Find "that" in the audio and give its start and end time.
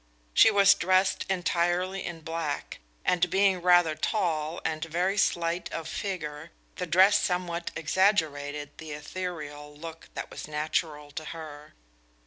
10.15-10.31